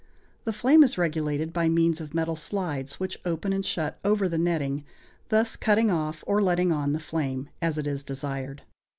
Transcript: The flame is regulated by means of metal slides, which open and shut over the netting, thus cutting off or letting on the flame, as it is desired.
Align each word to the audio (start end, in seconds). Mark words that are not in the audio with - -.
The 0.45 0.51
flame 0.51 0.83
is 0.83 0.97
regulated 0.97 1.53
by 1.53 1.69
means 1.69 2.01
of 2.01 2.15
metal 2.15 2.35
slides, 2.35 2.99
which 2.99 3.19
open 3.23 3.53
and 3.53 3.63
shut 3.63 3.99
over 4.03 4.27
the 4.27 4.39
netting, 4.39 4.83
thus 5.29 5.55
cutting 5.55 5.91
off 5.91 6.23
or 6.25 6.41
letting 6.41 6.71
on 6.71 6.93
the 6.93 6.99
flame, 6.99 7.51
as 7.61 7.77
it 7.77 7.85
is 7.85 8.01
desired. 8.01 8.63